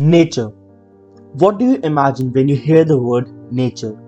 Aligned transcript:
Nature. 0.00 0.50
What 1.32 1.58
do 1.58 1.64
you 1.64 1.80
imagine 1.82 2.32
when 2.32 2.46
you 2.46 2.54
hear 2.54 2.84
the 2.84 2.96
word 2.96 3.28
nature? 3.52 3.98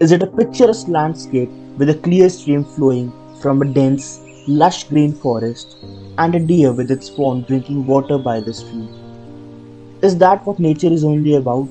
Is 0.00 0.12
it 0.12 0.22
a 0.22 0.26
picturesque 0.26 0.88
landscape 0.88 1.50
with 1.76 1.90
a 1.90 1.94
clear 1.96 2.30
stream 2.30 2.64
flowing 2.64 3.12
from 3.42 3.60
a 3.60 3.66
dense, 3.66 4.22
lush 4.48 4.84
green 4.84 5.12
forest 5.12 5.76
and 6.16 6.34
a 6.34 6.40
deer 6.40 6.72
with 6.72 6.90
its 6.90 7.10
fawn 7.10 7.42
drinking 7.42 7.86
water 7.86 8.16
by 8.16 8.40
the 8.40 8.54
stream? 8.54 8.88
Is 10.00 10.16
that 10.16 10.46
what 10.46 10.58
nature 10.58 10.88
is 10.88 11.04
only 11.04 11.34
about? 11.34 11.68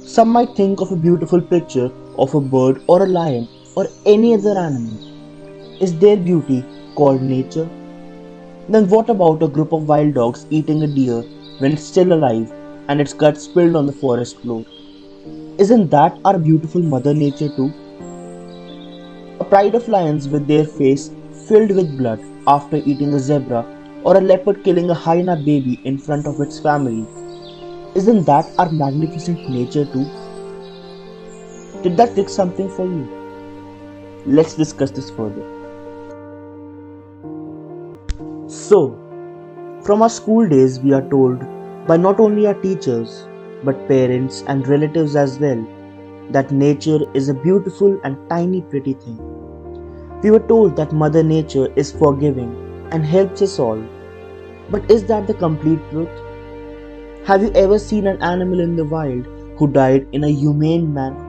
Some 0.00 0.30
might 0.30 0.56
think 0.56 0.80
of 0.80 0.90
a 0.90 0.96
beautiful 0.96 1.42
picture 1.42 1.90
of 2.16 2.34
a 2.34 2.40
bird 2.40 2.82
or 2.86 3.02
a 3.02 3.06
lion 3.06 3.46
or 3.76 3.88
any 4.06 4.32
other 4.32 4.56
animal. 4.58 5.82
Is 5.82 5.98
their 5.98 6.16
beauty 6.16 6.64
called 6.94 7.20
nature? 7.20 7.68
Then 8.70 8.88
what 8.88 9.10
about 9.10 9.42
a 9.42 9.48
group 9.48 9.72
of 9.72 9.86
wild 9.86 10.14
dogs 10.14 10.46
eating 10.48 10.82
a 10.82 10.86
deer 10.86 11.22
when 11.58 11.72
it's 11.72 11.84
still 11.84 12.12
alive 12.12 12.50
and 12.88 13.00
its 13.00 13.12
guts 13.12 13.42
spilled 13.42 13.76
on 13.76 13.86
the 13.86 13.92
forest 13.92 14.38
floor? 14.38 14.64
Isn't 15.58 15.90
that 15.90 16.18
our 16.24 16.38
beautiful 16.38 16.80
Mother 16.80 17.14
Nature 17.14 17.48
too? 17.56 17.72
A 19.40 19.44
pride 19.44 19.74
of 19.74 19.88
lions 19.88 20.28
with 20.28 20.46
their 20.46 20.64
face 20.64 21.10
filled 21.48 21.72
with 21.72 21.98
blood 21.98 22.20
after 22.46 22.76
eating 22.76 23.12
a 23.14 23.18
zebra 23.18 23.64
or 24.04 24.16
a 24.16 24.20
leopard 24.20 24.62
killing 24.62 24.90
a 24.90 24.94
hyena 24.94 25.36
baby 25.36 25.80
in 25.84 25.98
front 25.98 26.26
of 26.26 26.40
its 26.40 26.58
family. 26.60 27.06
Isn't 27.94 28.24
that 28.26 28.46
our 28.58 28.70
magnificent 28.70 29.50
nature 29.50 29.84
too? 29.84 30.06
Did 31.82 31.96
that 31.96 32.14
fix 32.14 32.32
something 32.32 32.68
for 32.70 32.86
you? 32.86 33.08
Let's 34.26 34.54
discuss 34.54 34.90
this 34.90 35.10
further. 35.10 35.44
So, 38.46 38.96
from 39.82 40.02
our 40.02 40.10
school 40.10 40.48
days, 40.48 40.78
we 40.80 40.92
are 40.92 41.08
told 41.08 41.42
by 41.88 41.96
not 41.96 42.20
only 42.20 42.46
our 42.46 42.60
teachers 42.62 43.26
but 43.64 43.88
parents 43.88 44.44
and 44.46 44.68
relatives 44.68 45.16
as 45.16 45.38
well 45.40 45.66
that 46.30 46.50
nature 46.52 47.00
is 47.14 47.28
a 47.28 47.34
beautiful 47.34 47.98
and 48.04 48.16
tiny 48.28 48.60
pretty 48.60 48.92
thing. 48.92 49.18
We 50.22 50.30
were 50.30 50.46
told 50.46 50.76
that 50.76 50.92
Mother 50.92 51.22
Nature 51.22 51.72
is 51.76 51.90
forgiving 51.90 52.52
and 52.92 53.04
helps 53.04 53.40
us 53.40 53.58
all. 53.58 53.82
But 54.70 54.90
is 54.90 55.04
that 55.06 55.26
the 55.26 55.34
complete 55.34 55.80
truth? 55.90 56.10
Have 57.26 57.42
you 57.42 57.50
ever 57.52 57.78
seen 57.78 58.06
an 58.06 58.20
animal 58.22 58.60
in 58.60 58.76
the 58.76 58.84
wild 58.84 59.26
who 59.56 59.68
died 59.68 60.06
in 60.12 60.24
a 60.24 60.28
humane 60.28 60.92
manner? 60.92 61.24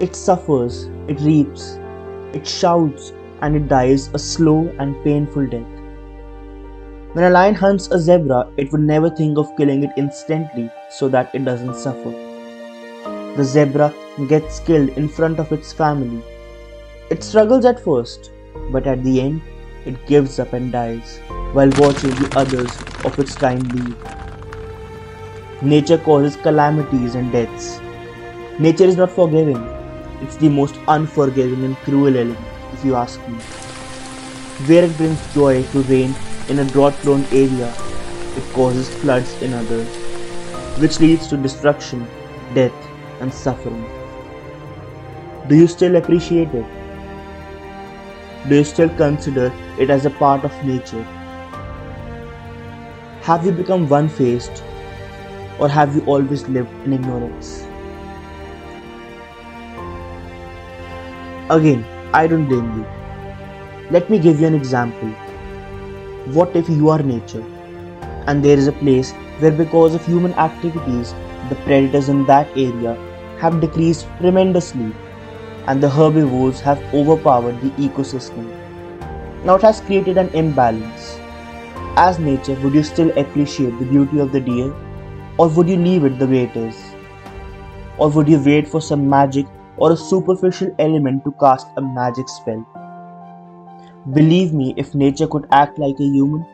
It 0.00 0.14
suffers, 0.14 0.90
it 1.08 1.20
reaps, 1.20 1.78
it 2.34 2.46
shouts, 2.46 3.12
and 3.40 3.56
it 3.56 3.68
dies 3.68 4.10
a 4.12 4.18
slow 4.18 4.68
and 4.78 5.02
painful 5.04 5.46
death. 5.46 5.73
When 7.14 7.26
a 7.26 7.30
lion 7.30 7.54
hunts 7.54 7.86
a 7.92 7.98
zebra, 8.00 8.48
it 8.56 8.72
would 8.72 8.80
never 8.80 9.08
think 9.08 9.38
of 9.38 9.56
killing 9.56 9.84
it 9.84 9.92
instantly 9.96 10.68
so 10.90 11.08
that 11.10 11.32
it 11.32 11.44
doesn't 11.44 11.76
suffer. 11.76 12.10
The 13.36 13.44
zebra 13.44 13.94
gets 14.26 14.58
killed 14.58 14.88
in 14.88 15.08
front 15.08 15.38
of 15.38 15.52
its 15.52 15.72
family. 15.72 16.20
It 17.10 17.22
struggles 17.22 17.64
at 17.66 17.78
first, 17.78 18.32
but 18.72 18.88
at 18.88 19.04
the 19.04 19.20
end, 19.20 19.42
it 19.86 20.04
gives 20.08 20.40
up 20.40 20.54
and 20.54 20.72
dies 20.72 21.20
while 21.52 21.70
watching 21.78 22.10
the 22.16 22.32
others 22.34 22.76
of 23.04 23.16
its 23.20 23.36
kind 23.36 23.62
leave. 23.72 23.96
Nature 25.62 25.98
causes 25.98 26.34
calamities 26.34 27.14
and 27.14 27.30
deaths. 27.30 27.78
Nature 28.58 28.86
is 28.86 28.96
not 28.96 29.12
forgiving, 29.12 29.64
it's 30.20 30.36
the 30.38 30.48
most 30.48 30.74
unforgiving 30.88 31.62
and 31.62 31.76
cruel 31.76 32.16
element, 32.16 32.38
if 32.72 32.84
you 32.84 32.96
ask 32.96 33.20
me. 33.28 33.38
Where 34.66 34.84
it 34.84 34.96
brings 34.96 35.34
joy 35.34 35.64
to 35.72 35.82
rain 35.82 36.14
in 36.48 36.60
a 36.60 36.64
drought 36.64 36.94
prone 37.02 37.24
area, 37.32 37.74
it 38.36 38.52
causes 38.52 38.88
floods 39.00 39.42
in 39.42 39.52
others, 39.52 39.88
which 40.78 41.00
leads 41.00 41.26
to 41.26 41.36
destruction, 41.36 42.06
death, 42.54 42.72
and 43.20 43.34
suffering. 43.34 43.84
Do 45.48 45.56
you 45.56 45.66
still 45.66 45.96
appreciate 45.96 46.54
it? 46.54 46.64
Do 48.48 48.54
you 48.54 48.64
still 48.64 48.88
consider 48.90 49.52
it 49.78 49.90
as 49.90 50.06
a 50.06 50.10
part 50.10 50.44
of 50.44 50.64
nature? 50.64 51.02
Have 53.22 53.44
you 53.44 53.52
become 53.52 53.88
one 53.88 54.08
faced, 54.08 54.62
or 55.58 55.68
have 55.68 55.94
you 55.96 56.04
always 56.06 56.46
lived 56.48 56.72
in 56.86 56.92
ignorance? 56.92 57.66
Again, 61.50 61.84
I 62.12 62.26
don't 62.28 62.46
blame 62.46 62.78
you. 62.78 63.03
Let 63.90 64.08
me 64.08 64.18
give 64.18 64.40
you 64.40 64.46
an 64.46 64.54
example. 64.54 65.08
What 66.32 66.56
if 66.56 66.70
you 66.70 66.88
are 66.88 67.02
nature 67.02 67.44
and 68.26 68.42
there 68.42 68.56
is 68.56 68.66
a 68.66 68.72
place 68.72 69.12
where, 69.40 69.52
because 69.52 69.94
of 69.94 70.06
human 70.06 70.32
activities, 70.34 71.12
the 71.50 71.56
predators 71.66 72.08
in 72.08 72.24
that 72.24 72.48
area 72.56 72.96
have 73.40 73.60
decreased 73.60 74.06
tremendously 74.20 74.90
and 75.66 75.82
the 75.82 75.90
herbivores 75.90 76.60
have 76.60 76.82
overpowered 76.94 77.60
the 77.60 77.70
ecosystem? 77.72 78.48
Now 79.44 79.56
it 79.56 79.62
has 79.62 79.82
created 79.82 80.16
an 80.16 80.30
imbalance. 80.30 81.18
As 81.96 82.18
nature, 82.18 82.54
would 82.62 82.72
you 82.72 82.82
still 82.82 83.10
appreciate 83.18 83.78
the 83.78 83.84
beauty 83.84 84.18
of 84.18 84.32
the 84.32 84.40
deer 84.40 84.74
or 85.36 85.48
would 85.48 85.68
you 85.68 85.76
leave 85.76 86.06
it 86.06 86.18
the 86.18 86.26
way 86.26 86.44
it 86.44 86.56
is? 86.56 86.74
Or 87.98 88.08
would 88.08 88.28
you 88.28 88.42
wait 88.42 88.66
for 88.66 88.80
some 88.80 89.10
magic 89.10 89.44
or 89.76 89.92
a 89.92 89.96
superficial 89.96 90.74
element 90.78 91.22
to 91.24 91.32
cast 91.32 91.66
a 91.76 91.82
magic 91.82 92.30
spell? 92.30 92.66
Believe 94.12 94.52
me, 94.52 94.74
if 94.76 94.94
nature 94.94 95.26
could 95.26 95.46
act 95.50 95.78
like 95.78 95.98
a 95.98 96.04
human, 96.04 96.46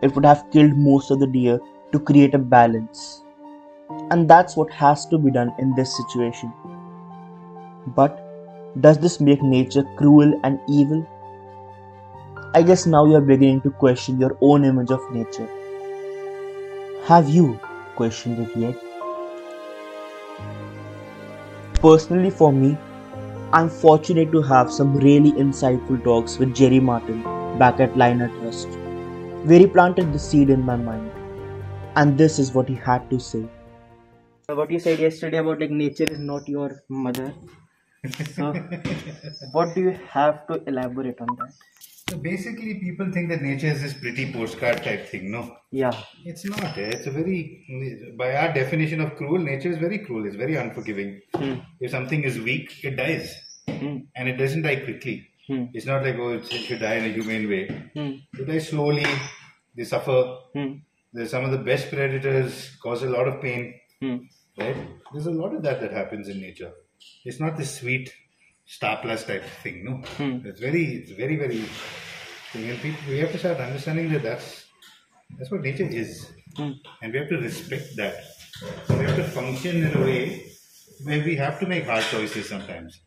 it 0.00 0.14
would 0.14 0.24
have 0.24 0.48
killed 0.52 0.76
most 0.76 1.10
of 1.10 1.18
the 1.18 1.26
deer 1.26 1.58
to 1.90 1.98
create 1.98 2.34
a 2.34 2.38
balance. 2.38 3.22
And 4.10 4.30
that's 4.30 4.56
what 4.56 4.70
has 4.72 5.04
to 5.06 5.18
be 5.18 5.32
done 5.32 5.52
in 5.58 5.74
this 5.74 5.96
situation. 5.96 6.52
But 7.96 8.20
does 8.80 8.98
this 8.98 9.20
make 9.20 9.42
nature 9.42 9.82
cruel 9.96 10.40
and 10.44 10.60
evil? 10.68 11.04
I 12.54 12.62
guess 12.62 12.86
now 12.86 13.04
you 13.06 13.16
are 13.16 13.20
beginning 13.20 13.62
to 13.62 13.70
question 13.70 14.20
your 14.20 14.38
own 14.40 14.64
image 14.64 14.92
of 14.92 15.00
nature. 15.12 15.48
Have 17.06 17.28
you 17.28 17.58
questioned 17.96 18.38
it 18.38 18.56
yet? 18.56 18.76
Personally, 21.74 22.30
for 22.30 22.52
me, 22.52 22.78
I'm 23.56 23.68
fortunate 23.70 24.32
to 24.32 24.42
have 24.42 24.68
some 24.72 24.96
really 24.96 25.30
insightful 25.30 26.02
talks 26.02 26.38
with 26.38 26.56
Gerry 26.56 26.80
Martin 26.80 27.22
back 27.56 27.78
at 27.78 27.96
Liana 27.96 28.26
Trust, 28.40 28.66
where 29.50 29.60
he 29.60 29.68
planted 29.68 30.12
the 30.12 30.18
seed 30.18 30.50
in 30.50 30.62
my 30.62 30.74
mind. 30.74 31.12
And 31.94 32.18
this 32.18 32.40
is 32.40 32.52
what 32.52 32.68
he 32.68 32.74
had 32.74 33.08
to 33.10 33.20
say. 33.20 33.46
What 34.48 34.72
you 34.72 34.80
said 34.80 34.98
yesterday 34.98 35.36
about 35.36 35.60
like 35.60 35.70
nature 35.70 36.02
is 36.02 36.18
not 36.18 36.48
your 36.48 36.82
mother. 36.88 37.32
So, 38.32 38.52
what 39.52 39.72
do 39.76 39.82
you 39.82 39.98
have 40.08 40.48
to 40.48 40.60
elaborate 40.66 41.20
on 41.20 41.36
that? 41.36 41.52
So 42.10 42.18
basically, 42.18 42.74
people 42.80 43.10
think 43.10 43.30
that 43.30 43.40
nature 43.40 43.68
is 43.68 43.80
this 43.80 43.94
pretty 43.94 44.30
postcard 44.30 44.82
type 44.84 45.06
thing. 45.08 45.30
No, 45.30 45.56
Yeah. 45.72 45.92
it's 46.26 46.44
not. 46.44 46.76
It's 46.76 47.06
a 47.06 47.10
very, 47.10 48.14
by 48.18 48.34
our 48.36 48.52
definition 48.52 49.00
of 49.00 49.16
cruel, 49.16 49.38
nature 49.38 49.70
is 49.70 49.78
very 49.78 49.98
cruel. 50.00 50.26
It's 50.26 50.36
very 50.36 50.56
unforgiving. 50.56 51.22
Hmm. 51.34 51.54
If 51.80 51.92
something 51.92 52.22
is 52.24 52.38
weak, 52.38 52.84
it 52.84 52.96
dies, 52.96 53.34
Hmm. 53.68 53.96
and 54.16 54.28
it 54.28 54.36
doesn't 54.36 54.62
die 54.62 54.76
quickly. 54.84 55.28
Hmm. 55.46 55.64
It's 55.72 55.86
not 55.86 56.02
like 56.04 56.16
oh, 56.18 56.34
it's, 56.34 56.50
it 56.52 56.60
should 56.66 56.80
die 56.80 56.96
in 56.96 57.04
a 57.10 57.14
humane 57.14 57.48
way. 57.48 57.62
Hmm. 57.94 58.12
They 58.36 58.44
die 58.52 58.58
slowly. 58.58 59.06
They 59.74 59.84
suffer. 59.84 60.18
There's 61.14 61.30
some 61.30 61.44
of 61.44 61.52
the 61.52 61.58
best 61.70 61.88
predators 61.90 62.76
cause 62.82 63.02
a 63.02 63.08
lot 63.08 63.28
of 63.28 63.40
pain. 63.40 63.74
Right? 64.58 64.76
There's 65.12 65.26
a 65.26 65.30
lot 65.30 65.54
of 65.54 65.62
that 65.62 65.80
that 65.80 65.92
happens 65.92 66.28
in 66.28 66.38
nature. 66.40 66.72
It's 67.24 67.40
not 67.40 67.56
this 67.56 67.74
sweet 67.80 68.12
star 68.66 68.98
plus 69.02 69.24
type 69.24 69.44
thing. 69.62 69.84
No, 69.84 69.96
Hmm. 70.18 70.46
it's 70.46 70.60
very, 70.60 70.84
it's 70.96 71.12
very, 71.12 71.36
very. 71.36 71.62
thing. 72.52 72.70
And 72.70 72.78
people, 72.80 73.00
we 73.08 73.18
have 73.18 73.32
to 73.32 73.38
start 73.38 73.58
understanding 73.58 74.10
that 74.12 74.22
that's 74.22 74.64
that's 75.38 75.50
what 75.50 75.62
nature 75.62 75.88
is, 76.02 76.30
Hmm. 76.56 76.72
and 77.02 77.12
we 77.12 77.18
have 77.18 77.28
to 77.28 77.38
respect 77.38 77.96
that. 77.96 78.14
So 78.86 78.96
we 78.98 79.04
have 79.04 79.16
to 79.16 79.24
function 79.24 79.82
in 79.84 79.96
a 79.96 80.00
way 80.00 80.42
where 81.04 81.22
we 81.24 81.34
have 81.36 81.58
to 81.60 81.66
make 81.66 81.84
hard 81.86 82.04
choices 82.04 82.48
sometimes. 82.48 83.00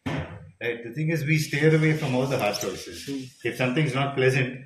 Right? 0.62 0.84
The 0.84 0.92
thing 0.94 1.10
is, 1.12 1.24
we 1.26 1.38
steer 1.38 1.74
away 1.76 1.94
from 1.94 2.16
all 2.16 2.26
the 2.26 2.38
hard 2.38 2.56
choices. 2.56 3.08
If 3.44 3.56
something's 3.58 3.94
not 3.96 4.16
pleasant, 4.16 4.60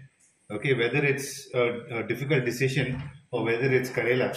okay, 0.50 0.74
whether 0.74 1.04
it's 1.06 1.50
a, 1.54 1.64
a 2.00 2.04
difficult 2.08 2.46
decision 2.46 3.02
or 3.32 3.44
whether 3.44 3.70
it's 3.72 3.90
Karela, 3.92 4.30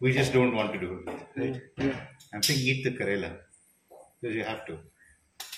we 0.00 0.12
just 0.12 0.32
don't 0.34 0.54
want 0.54 0.72
to 0.74 0.78
do 0.80 1.00
it. 1.06 1.18
Right? 1.36 1.62
Yeah. 1.78 2.00
I'm 2.34 2.42
saying 2.42 2.60
eat 2.60 2.84
the 2.84 2.90
Karela 2.90 3.38
because 4.20 4.36
you 4.36 4.44
have 4.44 4.66
to. 4.66 4.78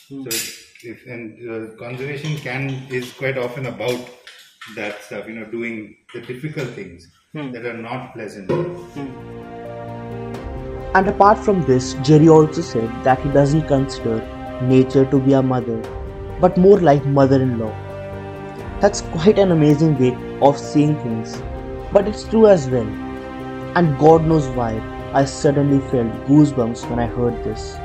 So 0.08 0.24
if 0.84 1.06
and 1.06 1.50
uh, 1.50 1.76
conservation 1.76 2.36
can 2.38 2.70
is 2.90 3.12
quite 3.12 3.38
often 3.38 3.66
about 3.66 4.00
that 4.76 5.02
stuff, 5.02 5.26
you 5.28 5.34
know, 5.34 5.44
doing 5.46 5.96
the 6.14 6.20
difficult 6.20 6.68
things 6.70 7.08
Hmm. 7.32 7.50
that 7.52 7.66
are 7.66 7.76
not 7.76 8.14
pleasant. 8.14 8.50
And 10.94 11.08
apart 11.08 11.38
from 11.38 11.62
this, 11.66 11.94
Gerry 12.02 12.28
also 12.28 12.62
said 12.62 12.88
that 13.04 13.20
he 13.20 13.28
doesn't 13.30 13.66
consider 13.68 14.14
nature 14.62 15.04
to 15.06 15.18
be 15.18 15.34
a 15.34 15.42
mother, 15.42 15.76
but 16.40 16.56
more 16.56 16.78
like 16.80 17.04
mother 17.04 17.42
in 17.42 17.58
law. 17.58 17.72
That's 18.80 19.02
quite 19.16 19.38
an 19.38 19.52
amazing 19.52 19.98
way 19.98 20.16
of 20.40 20.58
seeing 20.58 20.94
things, 21.02 21.36
but 21.92 22.08
it's 22.08 22.24
true 22.24 22.46
as 22.46 22.68
well. 22.70 22.88
And 23.74 23.98
God 23.98 24.24
knows 24.24 24.46
why, 24.48 24.70
I 25.12 25.24
suddenly 25.24 25.80
felt 25.90 26.12
goosebumps 26.26 26.88
when 26.88 26.98
I 26.98 27.06
heard 27.06 27.44
this. 27.44 27.76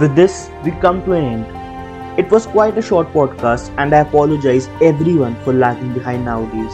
With 0.00 0.16
this, 0.16 0.50
we 0.64 0.70
come 0.70 1.04
to 1.04 1.12
an 1.12 1.24
end. 1.24 2.18
It 2.18 2.30
was 2.30 2.46
quite 2.46 2.78
a 2.78 2.82
short 2.82 3.08
podcast, 3.12 3.70
and 3.76 3.94
I 3.94 3.98
apologize 3.98 4.68
everyone 4.80 5.36
for 5.44 5.52
lagging 5.52 5.92
behind 5.92 6.24
nowadays. 6.24 6.72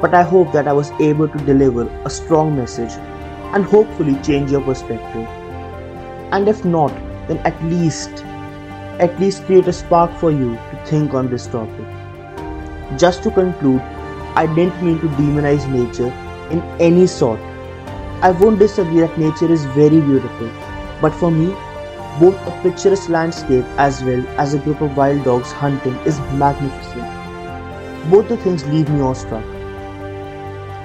But 0.00 0.12
I 0.12 0.22
hope 0.22 0.52
that 0.52 0.66
I 0.66 0.72
was 0.72 0.90
able 1.00 1.28
to 1.28 1.38
deliver 1.44 1.86
a 2.04 2.10
strong 2.10 2.56
message 2.56 2.90
and 3.54 3.64
hopefully 3.64 4.20
change 4.22 4.50
your 4.50 4.60
perspective. 4.60 5.28
And 6.32 6.48
if 6.48 6.64
not, 6.64 6.92
then 7.28 7.38
at 7.38 7.62
least, 7.62 8.10
at 8.98 9.18
least 9.20 9.44
create 9.44 9.68
a 9.68 9.72
spark 9.72 10.12
for 10.18 10.32
you 10.32 10.54
to 10.56 10.82
think 10.84 11.14
on 11.14 11.30
this 11.30 11.46
topic. 11.46 11.86
Just 12.98 13.22
to 13.22 13.30
conclude, 13.30 13.80
I 14.34 14.46
didn't 14.52 14.82
mean 14.82 14.98
to 14.98 15.06
demonize 15.10 15.68
nature 15.70 16.12
in 16.50 16.60
any 16.80 17.06
sort. 17.06 17.38
I 18.20 18.32
won't 18.32 18.58
disagree 18.58 19.00
that 19.00 19.16
nature 19.16 19.50
is 19.52 19.64
very 19.66 20.00
beautiful, 20.00 20.50
but 21.00 21.14
for 21.14 21.30
me, 21.30 21.54
both 22.18 22.34
a 22.46 22.50
picturesque 22.62 23.08
landscape 23.08 23.64
as 23.78 24.02
well 24.04 24.26
as 24.38 24.54
a 24.54 24.58
group 24.58 24.80
of 24.80 24.96
wild 24.96 25.24
dogs 25.24 25.52
hunting 25.52 25.94
is 26.04 26.18
magnificent. 26.32 27.08
Both 28.10 28.28
the 28.28 28.36
things 28.36 28.64
leave 28.66 28.88
me 28.88 29.00
awestruck. 29.00 29.44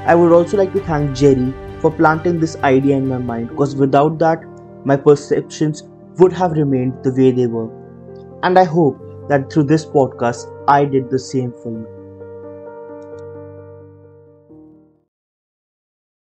I 0.05 0.15
would 0.15 0.31
also 0.31 0.57
like 0.57 0.73
to 0.73 0.79
thank 0.81 1.15
Gerry 1.15 1.53
for 1.81 1.91
planting 1.91 2.39
this 2.39 2.55
idea 2.57 2.95
in 2.95 3.07
my 3.07 3.17
mind 3.17 3.49
because 3.49 3.75
without 3.75 4.19
that, 4.19 4.43
my 4.85 4.95
perceptions 4.95 5.83
would 6.17 6.31
have 6.33 6.51
remained 6.51 7.03
the 7.03 7.11
way 7.11 7.31
they 7.31 7.47
were. 7.47 7.69
And 8.43 8.57
I 8.57 8.63
hope 8.63 8.97
that 9.27 9.51
through 9.51 9.63
this 9.63 9.85
podcast, 9.85 10.47
I 10.67 10.85
did 10.85 11.09
the 11.09 11.19
same 11.19 11.51
for 11.51 11.71
you. 11.71 11.96